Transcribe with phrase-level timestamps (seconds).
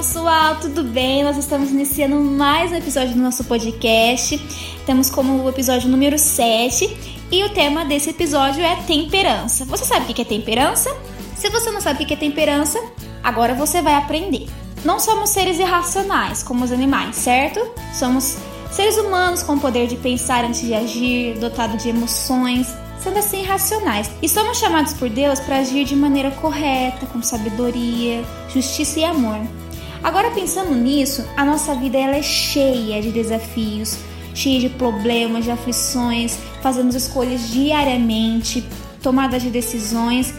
[0.00, 1.22] pessoal, tudo bem?
[1.22, 4.38] Nós estamos iniciando mais um episódio do nosso podcast.
[4.86, 9.66] Temos como o episódio número 7 e o tema desse episódio é temperança.
[9.66, 10.88] Você sabe o que é temperança?
[11.36, 12.82] Se você não sabe o que é temperança,
[13.22, 14.46] agora você vai aprender.
[14.86, 17.60] Não somos seres irracionais como os animais, certo?
[17.92, 18.38] Somos
[18.70, 23.42] seres humanos com o poder de pensar antes de agir, dotado de emoções, sendo assim
[23.42, 24.10] racionais.
[24.22, 29.59] E somos chamados por Deus para agir de maneira correta, com sabedoria, justiça e amor.
[30.02, 33.98] Agora pensando nisso, a nossa vida ela é cheia de desafios,
[34.34, 38.64] cheia de problemas, de aflições, fazemos escolhas diariamente,
[39.02, 40.32] tomadas de decisões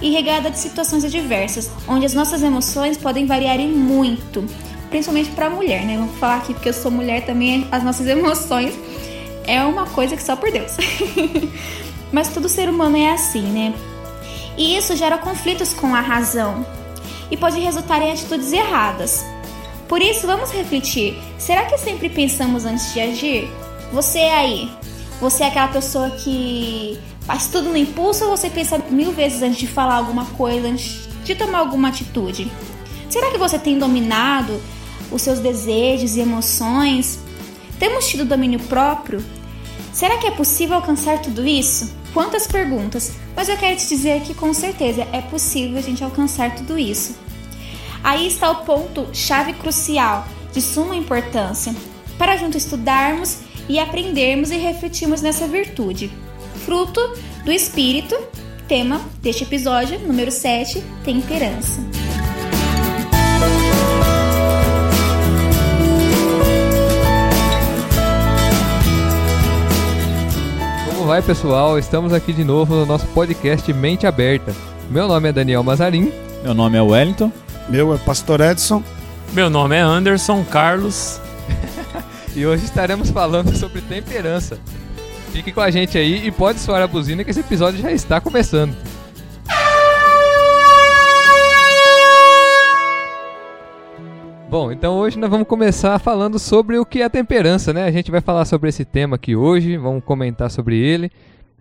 [0.00, 4.44] e regada de situações adversas, onde as nossas emoções podem variar muito,
[4.88, 5.96] principalmente para a mulher, né?
[5.96, 8.72] Vamos falar aqui porque eu sou mulher também, as nossas emoções
[9.48, 10.76] é uma coisa que só por Deus.
[12.12, 13.74] Mas todo ser humano é assim, né?
[14.56, 16.77] E isso gera conflitos com a razão
[17.30, 19.24] e pode resultar em atitudes erradas.
[19.88, 23.48] Por isso, vamos refletir: será que sempre pensamos antes de agir?
[23.92, 24.70] Você aí,
[25.20, 29.58] você é aquela pessoa que faz tudo no impulso ou você pensa mil vezes antes
[29.58, 32.50] de falar alguma coisa, antes de tomar alguma atitude?
[33.08, 34.60] Será que você tem dominado
[35.10, 37.18] os seus desejos e emoções?
[37.78, 39.24] Temos tido domínio próprio?
[39.92, 41.97] Será que é possível alcançar tudo isso?
[42.18, 46.52] Quantas perguntas, mas eu quero te dizer que com certeza é possível a gente alcançar
[46.52, 47.16] tudo isso.
[48.02, 51.72] Aí está o ponto chave crucial, de suma importância,
[52.18, 56.10] para juntos estudarmos e aprendermos e refletirmos nessa virtude.
[56.64, 57.00] Fruto
[57.44, 58.18] do Espírito,
[58.66, 62.07] tema deste episódio, número 7, temperança.
[71.08, 71.78] Vai, pessoal?
[71.78, 74.54] Estamos aqui de novo no nosso podcast Mente Aberta.
[74.90, 76.12] Meu nome é Daniel Mazarim.
[76.42, 77.32] Meu nome é Wellington.
[77.66, 78.82] Meu é Pastor Edson.
[79.32, 81.18] Meu nome é Anderson Carlos.
[82.36, 84.58] e hoje estaremos falando sobre temperança.
[85.32, 88.20] Fique com a gente aí e pode soar a buzina que esse episódio já está
[88.20, 88.76] começando.
[94.50, 97.84] Bom, então hoje nós vamos começar falando sobre o que é temperança, né?
[97.84, 101.12] A gente vai falar sobre esse tema aqui hoje, vamos comentar sobre ele,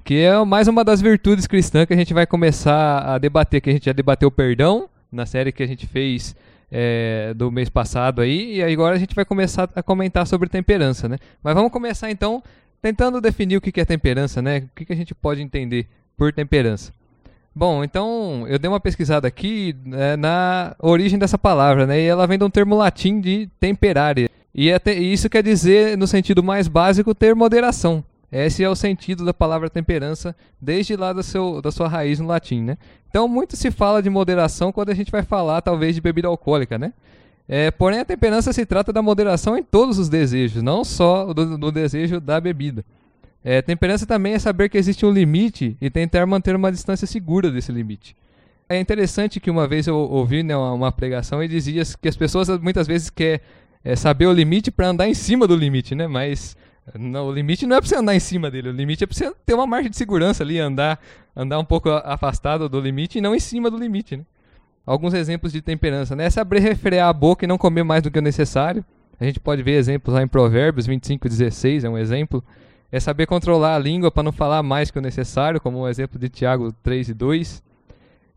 [0.06, 3.70] que é mais uma das virtudes cristãs que a gente vai começar a debater, que
[3.70, 6.34] a gente já debateu o perdão na série que a gente fez
[6.72, 11.10] é, do mês passado aí, e agora a gente vai começar a comentar sobre temperança,
[11.10, 11.18] né?
[11.44, 12.42] Mas vamos começar então
[12.82, 14.60] tentando definir o que é temperança, né?
[14.60, 16.94] O que a gente pode entender por temperança.
[17.58, 22.00] Bom, então eu dei uma pesquisada aqui né, na origem dessa palavra, né?
[22.00, 24.30] E ela vem de um termo latim de temperare.
[24.54, 28.04] E até, isso quer dizer, no sentido mais básico, ter moderação.
[28.32, 32.28] Esse é o sentido da palavra temperança, desde lá do seu, da sua raiz no
[32.28, 32.78] latim, né?
[33.10, 36.78] Então, muito se fala de moderação quando a gente vai falar, talvez, de bebida alcoólica,
[36.78, 36.94] né?
[37.50, 41.58] É, porém, a temperança se trata da moderação em todos os desejos, não só do,
[41.58, 42.86] do desejo da bebida.
[43.44, 47.50] É, temperança também é saber que existe um limite e tentar manter uma distância segura
[47.52, 48.16] desse limite.
[48.70, 52.50] É interessante que uma vez eu ouvi né, uma, pregação e dizia que as pessoas
[52.60, 53.40] muitas vezes querem
[53.84, 56.08] é, saber o limite para andar em cima do limite, né?
[56.08, 56.58] Mas
[56.94, 59.16] não, o limite não é para você andar em cima dele, o limite é para
[59.16, 61.00] você ter uma margem de segurança ali, andar,
[61.36, 64.26] andar um pouco afastado do limite e não em cima do limite, né?
[64.86, 66.26] Alguns exemplos de temperança, né?
[66.26, 68.86] É saber refrear a boca e não comer mais do que o necessário.
[69.20, 72.44] A gente pode ver exemplos lá em Provérbios 25, 16, é um exemplo
[72.92, 76.20] é saber controlar a língua para não falar mais que o necessário, como o exemplo
[76.20, 77.64] de Tiago 3 e 2.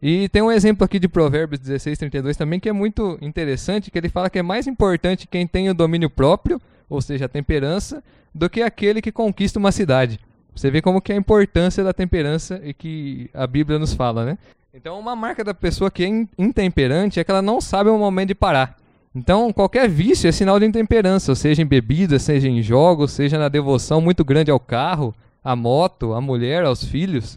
[0.02, 3.98] E tem um exemplo aqui de Provérbios 16, 32 também que é muito interessante, que
[3.98, 8.02] ele fala que é mais importante quem tem o domínio próprio, ou seja, a temperança,
[8.34, 10.18] do que aquele que conquista uma cidade.
[10.54, 14.24] Você vê como que é a importância da temperança e que a Bíblia nos fala,
[14.24, 14.38] né?
[14.72, 16.08] Então, uma marca da pessoa que é
[16.38, 18.76] intemperante é que ela não sabe o momento de parar.
[19.12, 23.48] Então, qualquer vício é sinal de intemperança, seja em bebida, seja em jogos, seja na
[23.48, 25.12] devoção muito grande ao carro,
[25.42, 27.36] à moto, à mulher, aos filhos.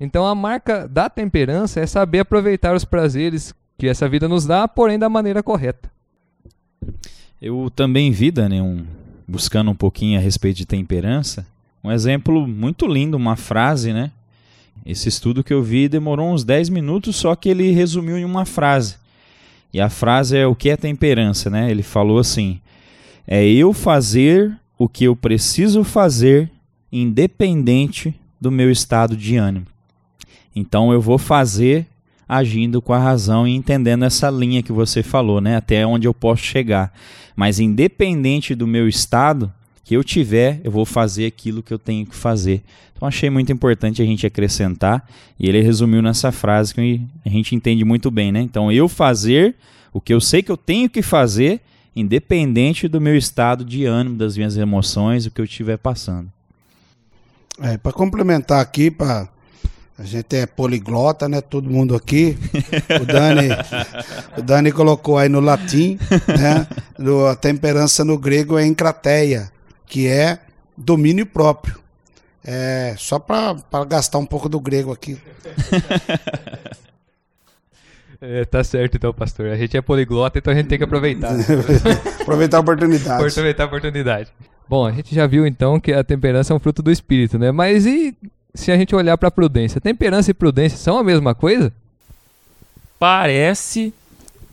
[0.00, 4.66] Então, a marca da temperança é saber aproveitar os prazeres que essa vida nos dá,
[4.66, 5.90] porém da maneira correta.
[7.40, 8.86] Eu também vi, Dani, um,
[9.28, 11.46] buscando um pouquinho a respeito de temperança,
[11.82, 14.10] um exemplo muito lindo, uma frase, né?
[14.86, 18.46] Esse estudo que eu vi demorou uns 10 minutos, só que ele resumiu em uma
[18.46, 18.96] frase.
[19.74, 21.68] E a frase é o que é temperança, né?
[21.68, 22.60] Ele falou assim:
[23.26, 26.48] é eu fazer o que eu preciso fazer,
[26.92, 29.66] independente do meu estado de ânimo.
[30.54, 31.88] Então eu vou fazer
[32.28, 35.56] agindo com a razão e entendendo essa linha que você falou, né?
[35.56, 36.92] Até onde eu posso chegar.
[37.34, 39.52] Mas independente do meu estado,
[39.84, 42.62] que eu tiver, eu vou fazer aquilo que eu tenho que fazer.
[42.96, 45.06] Então achei muito importante a gente acrescentar,
[45.38, 48.40] e ele resumiu nessa frase que a gente entende muito bem, né?
[48.40, 49.54] Então eu fazer
[49.92, 51.60] o que eu sei que eu tenho que fazer,
[51.94, 56.28] independente do meu estado de ânimo, das minhas emoções, o que eu estiver passando.
[57.60, 59.28] É, para complementar aqui, para
[59.96, 61.40] a gente é poliglota, né?
[61.40, 62.36] Todo mundo aqui.
[63.00, 63.48] O Dani,
[64.36, 65.96] o Dani colocou aí no latim,
[66.26, 66.66] né?
[67.30, 69.52] a temperança no grego é encrateia,
[69.86, 70.38] que é
[70.76, 71.78] domínio próprio.
[72.44, 73.56] É, só para
[73.88, 75.18] gastar um pouco do grego aqui.
[78.26, 79.50] É, tá certo então, pastor.
[79.50, 81.30] A gente é poliglota, então a gente tem que aproveitar.
[82.22, 83.22] Aproveitar a oportunidade.
[83.22, 84.30] aproveitar a oportunidade.
[84.66, 87.52] Bom, a gente já viu então que a temperança é um fruto do espírito, né?
[87.52, 88.16] Mas e
[88.54, 89.78] se a gente olhar para a prudência?
[89.78, 91.70] Temperança e prudência são a mesma coisa?
[92.98, 93.92] Parece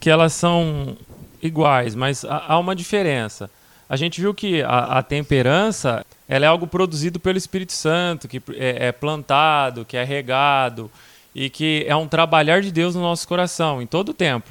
[0.02, 0.98] que elas são
[1.42, 3.50] iguais, mas há uma diferença.
[3.92, 8.42] A gente viu que a, a temperança ela é algo produzido pelo Espírito Santo, que
[8.54, 10.90] é, é plantado, que é regado
[11.36, 14.50] e que é um trabalhar de Deus no nosso coração em todo o tempo.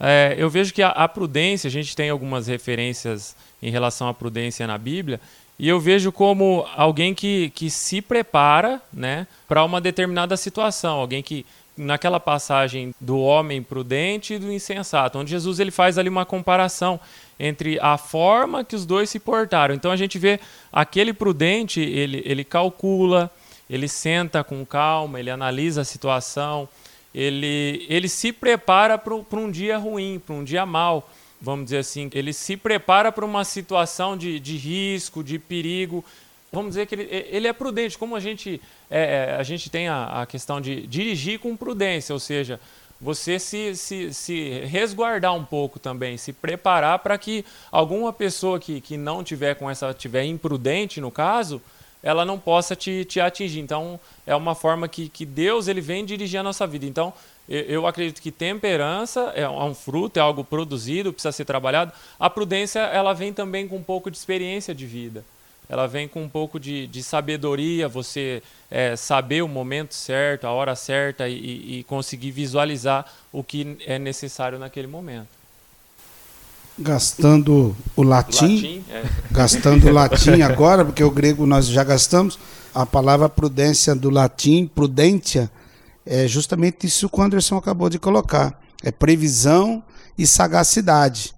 [0.00, 4.14] É, eu vejo que a, a, prudência, a gente tem algumas referências em relação à
[4.14, 5.20] prudência na Bíblia,
[5.58, 11.22] e eu vejo como alguém que, que se prepara né, para uma determinada situação, alguém
[11.22, 11.44] que,
[11.76, 17.00] naquela passagem do homem prudente e do insensato, onde Jesus ele faz ali uma comparação
[17.38, 19.74] entre a forma que os dois se portaram.
[19.74, 20.38] Então a gente vê
[20.72, 23.30] aquele prudente, ele, ele calcula,
[23.68, 26.68] ele senta com calma, ele analisa a situação,
[27.14, 31.08] ele, ele se prepara para um dia ruim, para um dia mau
[31.44, 36.02] vamos dizer assim, ele se prepara para uma situação de, de risco, de perigo.
[36.54, 38.60] Vamos dizer que ele, ele é prudente, como a gente,
[38.90, 42.60] é, é, a gente tem a, a questão de dirigir com prudência, ou seja,
[43.00, 48.80] você se, se, se resguardar um pouco também, se preparar para que alguma pessoa que,
[48.80, 51.60] que não tiver com essa, tiver imprudente no caso,
[52.02, 53.60] ela não possa te, te atingir.
[53.60, 56.86] Então, é uma forma que, que Deus ele vem dirigir a nossa vida.
[56.86, 57.12] Então,
[57.48, 61.92] eu acredito que temperança é, é um fruto, é algo produzido, precisa ser trabalhado.
[62.18, 65.24] A prudência ela vem também com um pouco de experiência de vida.
[65.68, 70.50] Ela vem com um pouco de, de sabedoria, você é, saber o momento certo, a
[70.50, 75.28] hora certa e, e conseguir visualizar o que é necessário naquele momento.
[76.78, 79.04] Gastando o latim, latim é.
[79.30, 82.38] gastando o latim agora, porque o grego nós já gastamos,
[82.74, 85.50] a palavra prudência do latim, prudentia,
[86.04, 88.60] é justamente isso que o Anderson acabou de colocar.
[88.82, 89.82] É previsão
[90.18, 91.34] e sagacidade.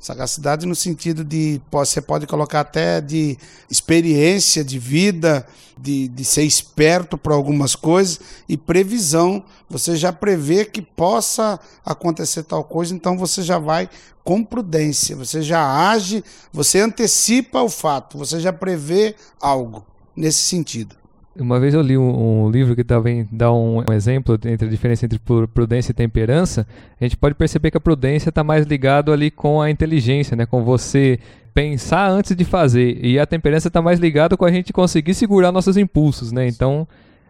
[0.00, 3.36] Sagacidade no sentido de, você pode colocar até de
[3.68, 5.46] experiência de vida,
[5.76, 12.44] de, de ser esperto para algumas coisas, e previsão, você já prevê que possa acontecer
[12.44, 13.90] tal coisa, então você já vai
[14.22, 16.22] com prudência, você já age,
[16.52, 19.84] você antecipa o fato, você já prevê algo
[20.14, 20.94] nesse sentido.
[21.38, 24.70] Uma vez eu li um, um livro que também dá um, um, exemplo entre a
[24.70, 25.20] diferença entre
[25.54, 26.66] prudência e temperança.
[27.00, 30.46] A gente pode perceber que a prudência está mais ligado ali com a inteligência, né?
[30.46, 31.20] Com você
[31.54, 32.98] pensar antes de fazer.
[33.04, 36.48] E a temperança está mais ligado com a gente conseguir segurar nossos impulsos, né?
[36.48, 36.88] Então,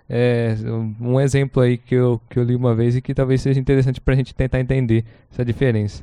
[0.09, 0.57] é
[1.01, 4.01] um exemplo aí que eu, que eu li uma vez e que talvez seja interessante
[4.01, 6.03] para a gente tentar entender essa diferença.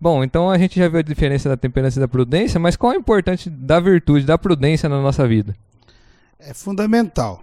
[0.00, 2.92] Bom, então a gente já viu a diferença da temperança e da prudência, mas qual
[2.92, 5.54] é o importante da virtude, da prudência na nossa vida?
[6.38, 7.42] É fundamental.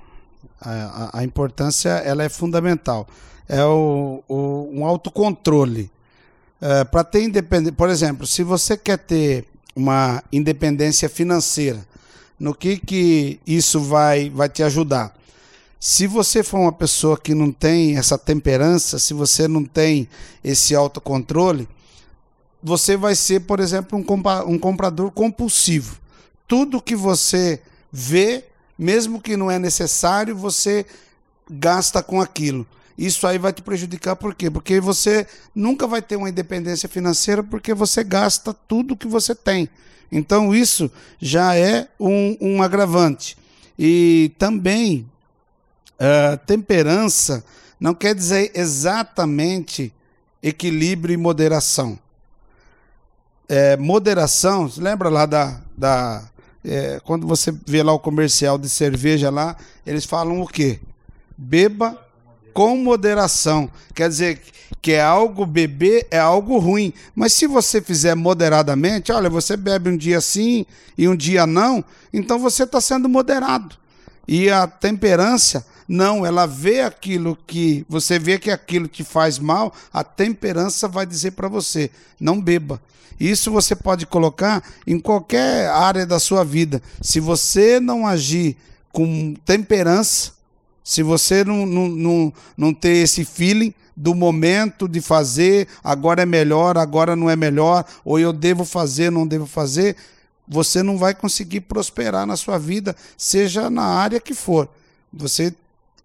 [0.59, 3.07] A, a, a, importância ela é fundamental.
[3.47, 5.91] É o, o um autocontrole.
[6.61, 9.45] É, Para ter independência, por exemplo, se você quer ter
[9.75, 11.85] uma independência financeira,
[12.39, 15.15] no que, que isso vai, vai te ajudar?
[15.79, 20.07] Se você for uma pessoa que não tem essa temperança, se você não tem
[20.41, 21.67] esse autocontrole,
[22.61, 25.97] você vai ser, por exemplo, um, um comprador compulsivo.
[26.47, 28.45] Tudo que você vê,
[28.77, 30.85] mesmo que não é necessário, você
[31.49, 32.65] gasta com aquilo.
[32.97, 34.49] Isso aí vai te prejudicar por quê?
[34.51, 39.67] Porque você nunca vai ter uma independência financeira porque você gasta tudo que você tem.
[40.11, 43.35] Então isso já é um, um agravante.
[43.77, 45.09] E também
[45.99, 47.43] uh, temperança
[47.79, 49.91] não quer dizer exatamente
[50.41, 51.97] equilíbrio e moderação.
[53.49, 56.23] É, moderação, lembra lá da, da
[56.65, 59.55] é, quando você vê lá o comercial de cerveja lá,
[59.85, 60.79] eles falam o quê?
[61.37, 61.99] Beba
[62.53, 63.69] com moderação.
[63.93, 64.41] Quer dizer
[64.81, 66.93] que é algo beber é algo ruim.
[67.15, 70.65] Mas se você fizer moderadamente, olha, você bebe um dia sim
[70.97, 73.77] e um dia não, então você está sendo moderado.
[74.27, 79.73] E a temperança, Não, ela vê aquilo que você vê que aquilo te faz mal,
[79.91, 82.81] a temperança vai dizer para você: não beba.
[83.19, 86.81] Isso você pode colocar em qualquer área da sua vida.
[87.01, 88.57] Se você não agir
[88.91, 90.31] com temperança,
[90.83, 96.25] se você não, não, não, não ter esse feeling do momento de fazer, agora é
[96.25, 99.95] melhor, agora não é melhor, ou eu devo fazer, não devo fazer,
[100.47, 104.69] você não vai conseguir prosperar na sua vida, seja na área que for.
[105.11, 105.53] Você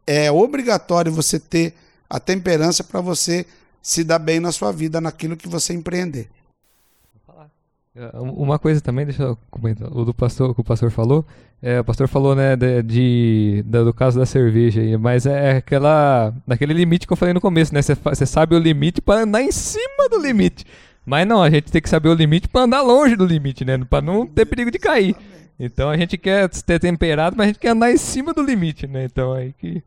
[0.06, 1.74] é obrigatório você ter
[2.08, 3.46] a temperança para você
[3.82, 6.28] se dar bem na sua vida, naquilo que você empreender.
[7.98, 11.26] É, uma coisa também, deixa eu comentar, o do pastor, que o pastor falou,
[11.60, 16.32] é, o pastor falou, né, de, de, do caso da cerveja aí, mas é aquela,
[16.46, 19.50] daquele limite que eu falei no começo, né, você sabe o limite para andar em
[19.50, 20.64] cima do limite,
[21.08, 23.78] mas não, a gente tem que saber o limite para andar longe do limite, né,
[23.78, 25.16] para não ter perigo de cair.
[25.58, 28.86] Então a gente quer ter temperado, mas a gente quer andar em cima do limite,
[28.86, 29.82] né, então aí que...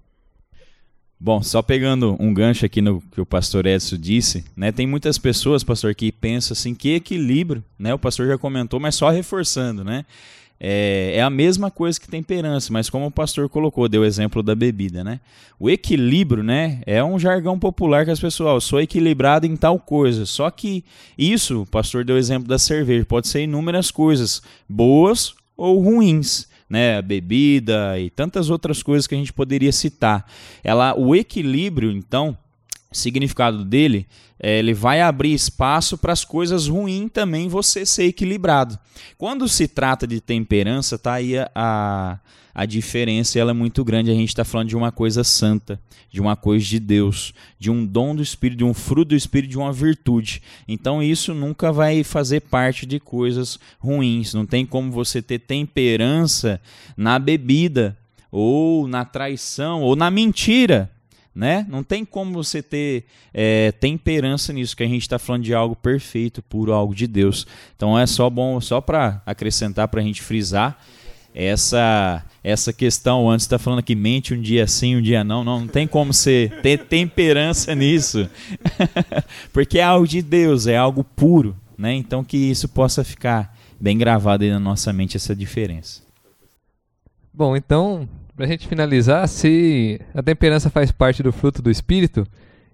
[1.24, 4.72] Bom, só pegando um gancho aqui no que o pastor Edson disse, né?
[4.72, 7.94] Tem muitas pessoas, pastor, que pensam assim, que equilíbrio, né?
[7.94, 10.04] O pastor já comentou, mas só reforçando, né?
[10.64, 14.44] É, é, a mesma coisa que temperança, mas como o pastor colocou, deu o exemplo
[14.44, 15.20] da bebida, né?
[15.60, 19.80] O equilíbrio, né, é um jargão popular que as pessoas, oh, sou equilibrado em tal
[19.80, 20.24] coisa.
[20.24, 20.86] Só que
[21.18, 24.40] isso, o pastor deu o exemplo da cerveja, pode ser inúmeras coisas,
[24.70, 30.26] boas ou ruins né, bebida e tantas outras coisas que a gente poderia citar.
[30.64, 32.38] Ela, o equilíbrio, então,
[32.92, 34.08] significado dele,
[34.40, 38.78] é, ele vai abrir espaço para as coisas ruins também você ser equilibrado.
[39.18, 42.20] Quando se trata de temperança, tá aí a,
[42.54, 44.12] a diferença ela é muito grande.
[44.12, 45.80] A gente está falando de uma coisa santa,
[46.10, 49.52] de uma coisa de Deus, de um dom do Espírito, de um fruto do Espírito,
[49.52, 50.42] de uma virtude.
[50.68, 54.34] Então isso nunca vai fazer parte de coisas ruins.
[54.34, 56.60] Não tem como você ter temperança
[56.98, 57.98] na bebida,
[58.32, 60.90] ou na traição, ou na mentira.
[61.34, 61.66] Né?
[61.70, 65.76] Não tem como você ter é, temperança nisso, que a gente está falando de algo
[65.76, 67.48] perfeito, puro, algo de Deus.
[67.76, 70.78] Então é só bom, só para acrescentar, para a gente frisar
[71.34, 75.62] essa essa questão antes está falando que mente um dia sim, um dia não, não,
[75.62, 78.28] não tem como você ter temperança nisso,
[79.54, 81.94] porque é algo de Deus, é algo puro, né?
[81.94, 86.02] Então que isso possa ficar bem gravado aí na nossa mente essa diferença.
[87.32, 88.10] Bom, então
[88.42, 92.26] para a gente finalizar, se a temperança faz parte do fruto do espírito,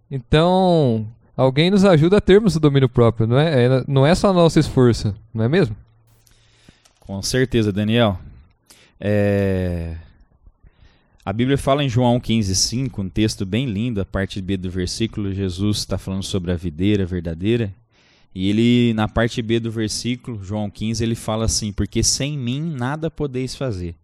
[0.09, 1.05] então
[1.35, 3.65] alguém nos ajuda a termos o domínio próprio, não é?
[3.65, 5.75] é não é só nosso esforço, não é mesmo?
[7.01, 8.17] Com certeza, Daniel.
[8.97, 9.97] É...
[11.25, 15.33] A Bíblia fala em João 15,5, um texto bem lindo, a parte B do versículo,
[15.33, 17.73] Jesus está falando sobre a videira verdadeira.
[18.33, 22.61] E ele, na parte B do versículo, João 15, ele fala assim: Porque sem mim
[22.61, 23.95] nada podeis fazer.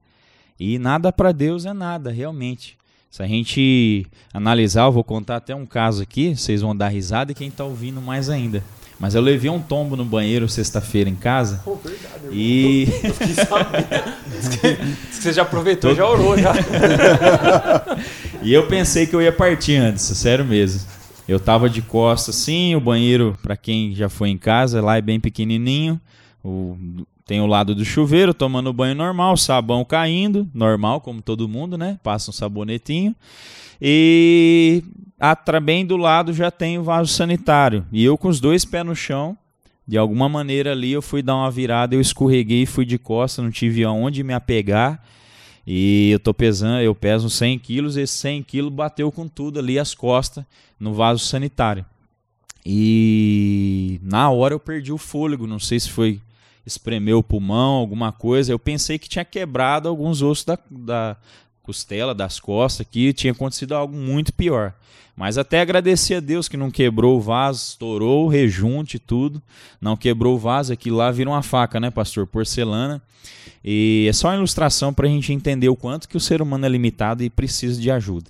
[0.60, 2.78] E nada para Deus é nada, realmente.
[3.10, 7.32] Se a gente analisar, eu vou contar até um caso aqui, vocês vão dar risada
[7.32, 8.64] e quem está ouvindo mais ainda.
[9.00, 11.62] Mas eu levei um tombo no banheiro sexta-feira em casa.
[11.64, 12.30] Pô, verdade.
[12.32, 12.88] E.
[13.04, 14.94] Eu fiquei sabendo.
[15.12, 16.54] Você já aproveitou e já orou já.
[18.42, 20.82] e eu pensei que eu ia partir antes, sério mesmo.
[21.28, 25.02] Eu tava de costas assim, o banheiro, para quem já foi em casa, lá é
[25.02, 26.00] bem pequenininho.
[26.44, 26.78] O,
[27.26, 31.98] tem o lado do chuveiro, tomando banho normal, sabão caindo, normal, como todo mundo, né?
[32.04, 33.16] Passa um sabonetinho.
[33.82, 34.84] E
[35.64, 37.86] bem do lado já tem o vaso sanitário.
[37.92, 39.38] E eu com os dois pés no chão,
[39.88, 43.52] de alguma maneira ali eu fui dar uma virada, eu escorreguei, fui de costas, não
[43.52, 45.02] tive aonde me apegar.
[45.66, 49.80] E eu tô pesando, eu peso 100 quilos, esse 100 quilos bateu com tudo ali
[49.80, 50.44] as costas
[50.78, 51.86] no vaso sanitário.
[52.66, 56.20] E na hora eu perdi o fôlego, não sei se foi
[56.66, 58.52] espremer o pulmão, alguma coisa.
[58.52, 61.18] Eu pensei que tinha quebrado alguns ossos da, da
[61.62, 64.74] costela, das costas, que tinha acontecido algo muito pior.
[65.16, 69.42] Mas até agradecer a Deus que não quebrou o vaso, estourou o rejunte tudo.
[69.80, 72.26] Não quebrou o vaso, aquilo lá vira uma faca, né, pastor?
[72.26, 73.02] Porcelana.
[73.64, 76.66] E é só uma ilustração para a gente entender o quanto que o ser humano
[76.66, 78.30] é limitado e precisa de ajuda.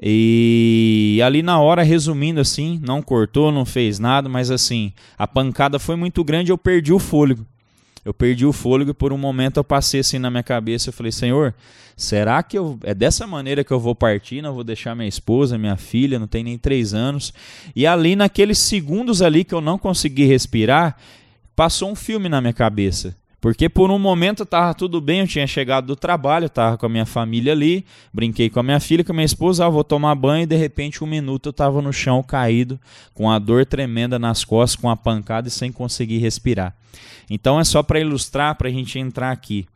[0.00, 5.78] E ali na hora, resumindo assim, não cortou, não fez nada, mas assim, a pancada
[5.78, 7.44] foi muito grande, eu perdi o fôlego.
[8.04, 10.92] Eu perdi o fôlego e por um momento eu passei assim na minha cabeça, eu
[10.92, 11.54] falei, Senhor,
[11.96, 14.40] será que eu, é dessa maneira que eu vou partir?
[14.40, 17.32] Não vou deixar minha esposa, minha filha, não tem nem três anos.
[17.74, 20.96] E ali naqueles segundos ali que eu não consegui respirar,
[21.54, 23.16] passou um filme na minha cabeça.
[23.40, 26.88] Porque por um momento estava tudo bem, eu tinha chegado do trabalho, estava com a
[26.88, 30.14] minha família ali, brinquei com a minha filha, com a minha esposa, ah, vou tomar
[30.16, 32.80] banho e de repente um minuto eu estava no chão caído,
[33.14, 36.74] com a dor tremenda nas costas, com a pancada e sem conseguir respirar.
[37.30, 39.66] Então é só para ilustrar, para a gente entrar aqui.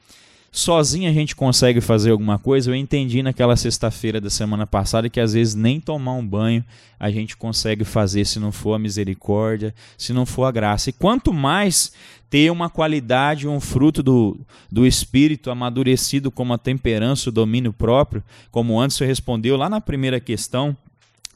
[0.53, 2.71] Sozinho a gente consegue fazer alguma coisa.
[2.71, 6.63] Eu entendi naquela sexta-feira da semana passada que às vezes nem tomar um banho
[7.01, 10.91] a gente consegue fazer se não for a misericórdia, se não for a graça.
[10.91, 11.93] E quanto mais
[12.29, 14.39] ter uma qualidade, um fruto do,
[14.71, 20.21] do espírito amadurecido como a temperança, o domínio próprio, como antes respondeu lá na primeira
[20.21, 20.77] questão,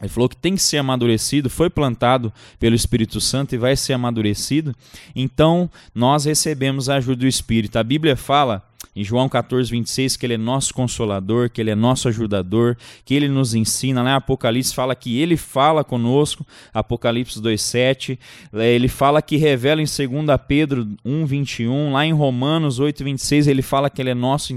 [0.00, 2.30] ele falou que tem que ser amadurecido, foi plantado
[2.60, 4.74] pelo Espírito Santo e vai ser amadurecido.
[5.14, 7.78] Então, nós recebemos a ajuda do Espírito.
[7.78, 8.62] A Bíblia fala
[8.94, 13.14] em João 14, 26, que Ele é nosso consolador, que Ele é nosso ajudador, que
[13.14, 14.02] Ele nos ensina.
[14.02, 18.18] Lá em Apocalipse fala que Ele fala conosco, Apocalipse 2, 7.
[18.54, 21.92] Ele fala que revela em 2 Pedro 1, 21.
[21.92, 24.54] Lá em Romanos 8, 26, Ele fala que Ele é nosso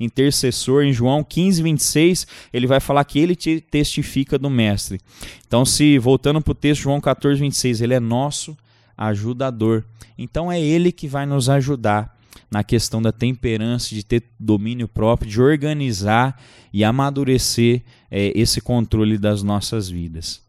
[0.00, 0.84] intercessor.
[0.84, 4.98] Em João 15, 26, Ele vai falar que Ele te testifica do Mestre.
[5.46, 8.56] Então, se voltando para o texto João 14, 26, Ele é nosso
[8.96, 9.84] ajudador.
[10.16, 12.15] Então, é Ele que vai nos ajudar
[12.50, 16.40] na questão da temperança, de ter domínio próprio, de organizar
[16.72, 20.44] e amadurecer é, esse controle das nossas vidas.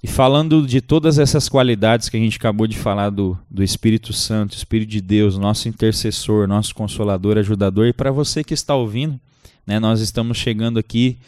[0.00, 4.12] E falando de todas essas qualidades que a gente acabou de falar do, do Espírito
[4.12, 9.18] Santo, Espírito de Deus, nosso intercessor, nosso consolador, ajudador, e para você que está ouvindo,
[9.66, 11.18] né, nós estamos chegando aqui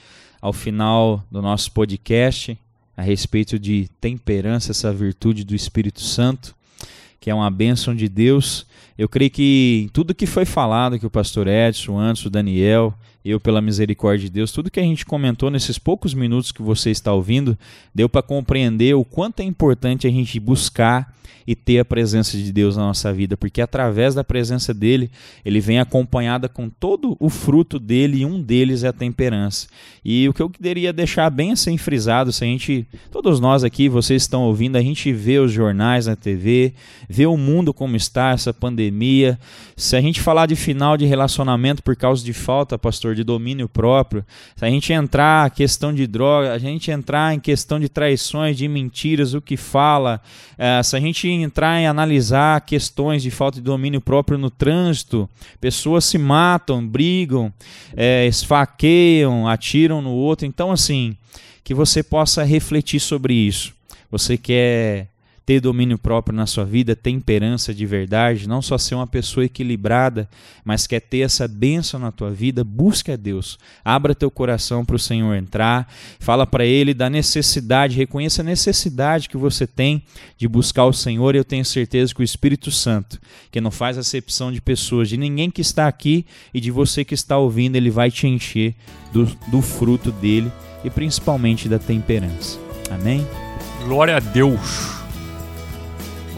[0.40, 2.56] ao final do nosso podcast
[2.96, 6.54] a respeito de temperança, essa virtude do Espírito Santo,
[7.20, 8.66] que é uma bênção de Deus.
[8.96, 12.94] Eu creio que tudo que foi falado, que o pastor Edson, antes, o Daniel,
[13.24, 16.90] eu, pela misericórdia de Deus, tudo que a gente comentou nesses poucos minutos que você
[16.90, 17.58] está ouvindo,
[17.94, 21.14] deu para compreender o quanto é importante a gente buscar
[21.48, 25.10] e ter a presença de Deus na nossa vida, porque através da presença dele,
[25.42, 29.66] ele vem acompanhada com todo o fruto dele e um deles é a temperança.
[30.04, 33.88] E o que eu queria deixar bem assim frisado, se a gente, todos nós aqui,
[33.88, 36.74] vocês estão ouvindo, a gente vê os jornais na TV,
[37.08, 39.40] vê o mundo como está, essa pandemia.
[39.74, 43.68] Se a gente falar de final de relacionamento por causa de falta, pastor, de domínio
[43.68, 44.24] próprio,
[44.56, 48.56] se a gente entrar a questão de droga, a gente entrar em questão de traições,
[48.56, 50.20] de mentiras, o que fala,
[50.56, 55.28] é, se a gente entrar em analisar questões de falta de domínio próprio no trânsito,
[55.60, 57.52] pessoas se matam, brigam,
[57.96, 60.46] é, esfaqueiam, atiram no outro.
[60.46, 61.16] Então, assim,
[61.64, 63.74] que você possa refletir sobre isso.
[64.10, 65.08] Você quer
[65.48, 70.28] ter domínio próprio na sua vida, temperança de verdade, não só ser uma pessoa equilibrada,
[70.62, 73.58] mas quer ter essa bênção na tua vida, busca a Deus.
[73.82, 79.26] Abra teu coração para o Senhor entrar, fala para Ele da necessidade, reconheça a necessidade
[79.26, 80.02] que você tem
[80.36, 83.18] de buscar o Senhor, e eu tenho certeza que o Espírito Santo,
[83.50, 87.14] que não faz acepção de pessoas, de ninguém que está aqui e de você que
[87.14, 88.74] está ouvindo, ele vai te encher
[89.14, 90.52] do, do fruto dele
[90.84, 92.58] e principalmente da temperança.
[92.90, 93.26] Amém?
[93.86, 94.97] Glória a Deus!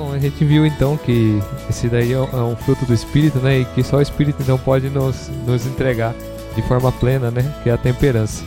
[0.01, 3.59] Bom, a gente viu então que esse daí é, é um fruto do Espírito, né?
[3.59, 6.15] E que só o Espírito então pode nos, nos entregar
[6.57, 7.45] de forma plena, né?
[7.63, 8.43] Que é a temperança.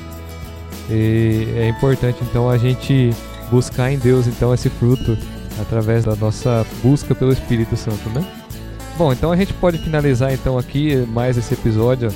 [0.90, 3.12] E é importante então a gente
[3.52, 5.16] buscar em Deus então esse fruto
[5.62, 8.26] através da nossa busca pelo Espírito Santo, né?
[8.98, 12.10] Bom, então a gente pode finalizar então aqui mais esse episódio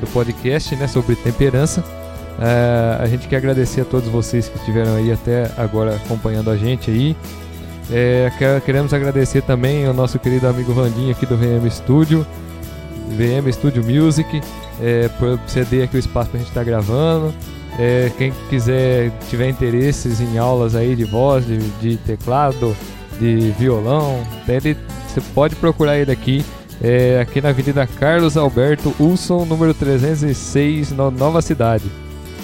[0.00, 0.88] do podcast, né?
[0.88, 1.84] Sobre temperança.
[2.40, 6.56] É, a gente quer agradecer a todos vocês que estiveram aí até agora acompanhando a
[6.56, 7.16] gente aí.
[7.92, 8.30] É,
[8.64, 12.24] queremos agradecer também ao nosso querido amigo Vandinho aqui do VM Studio,
[13.08, 14.40] VM Studio Music,
[14.80, 17.34] é, por ceder aqui o espaço para a gente estar tá gravando.
[17.78, 22.76] É, quem quiser tiver interesses em aulas aí de voz, de, de teclado,
[23.18, 24.76] de violão, ele,
[25.08, 26.44] você pode procurar ele aqui,
[26.80, 31.90] é, aqui na Avenida Carlos Alberto Wilson, número 306, no Nova Cidade.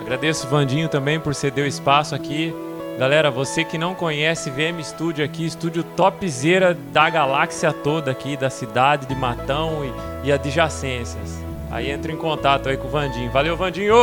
[0.00, 2.54] Agradeço o Vandinho também por ceder o espaço aqui.
[2.98, 8.50] Galera, você que não conhece VM Studio aqui, estúdio topzera da galáxia toda aqui, da
[8.50, 11.40] cidade de Matão e, e adjacências.
[11.70, 13.30] Aí entra em contato aí com o Vandinho.
[13.30, 13.94] Valeu, Vandinho!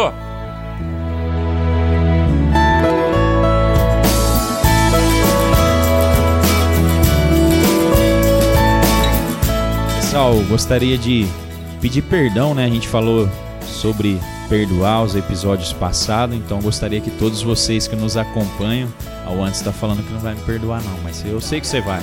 [9.98, 11.28] Pessoal, gostaria de
[11.82, 12.64] pedir perdão, né?
[12.64, 13.28] A gente falou
[13.62, 14.18] sobre
[14.50, 18.90] perdoar os episódios passados, então gostaria que todos vocês que nos acompanham,
[19.26, 21.82] ao antes está falando que não vai me perdoar não, mas eu sei que você
[21.82, 22.02] vai.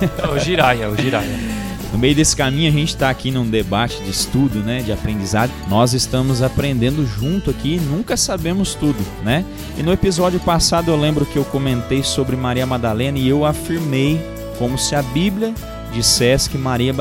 [0.00, 1.26] É o Jiraya, o Jiraya.
[1.92, 5.50] No meio desse caminho a gente está aqui num debate de estudo, né, de aprendizado.
[5.68, 9.44] Nós estamos aprendendo junto aqui, nunca sabemos tudo, né?
[9.78, 14.20] E no episódio passado eu lembro que eu comentei sobre Maria Madalena e eu afirmei
[14.58, 15.54] como se a Bíblia
[15.92, 16.92] dissesse que Maria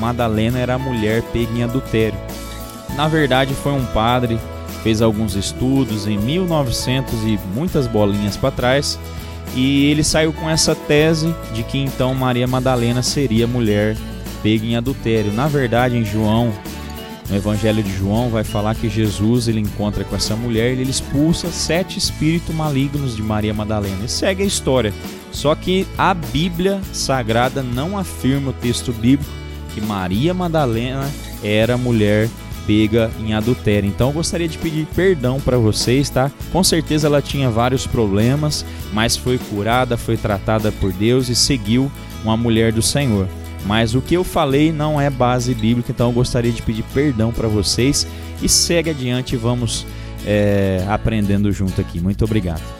[0.00, 2.18] Madalena era a mulher pega em adultério.
[2.96, 4.38] Na verdade, foi um padre,
[4.82, 8.98] fez alguns estudos em 1900 e muitas bolinhas para trás,
[9.54, 13.96] e ele saiu com essa tese de que então Maria Madalena seria mulher
[14.42, 15.32] pega em adultério.
[15.32, 16.52] Na verdade, em João,
[17.28, 20.90] no Evangelho de João, vai falar que Jesus ele encontra com essa mulher e ele
[20.90, 24.04] expulsa sete espíritos malignos de Maria Madalena.
[24.04, 24.92] E segue a história.
[25.32, 29.30] Só que a Bíblia Sagrada não afirma o texto bíblico
[29.74, 31.08] que Maria Madalena
[31.42, 32.28] era mulher
[32.66, 33.88] pega em adultério.
[33.88, 36.30] Então eu gostaria de pedir perdão para vocês, tá?
[36.52, 41.90] Com certeza ela tinha vários problemas, mas foi curada, foi tratada por Deus e seguiu
[42.22, 43.28] uma mulher do Senhor.
[43.66, 47.30] Mas o que eu falei não é base bíblica, então eu gostaria de pedir perdão
[47.30, 48.06] para vocês
[48.42, 49.86] e segue adiante, vamos
[50.26, 52.00] é, aprendendo junto aqui.
[52.00, 52.79] Muito obrigado.